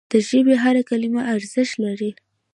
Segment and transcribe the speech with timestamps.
[0.11, 2.11] د ژبي هره کلمه ارزښت لري.